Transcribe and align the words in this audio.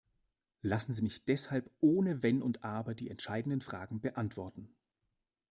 Lassen 0.63 0.93
Sie 0.93 1.03
mich 1.03 1.25
deshalb 1.25 1.69
ohne 1.79 2.23
Wenn 2.23 2.41
und 2.41 2.63
Aber 2.63 2.95
die 2.95 3.11
entscheidenden 3.11 3.61
Fragen 3.61 4.01
beantworten. 4.01 4.75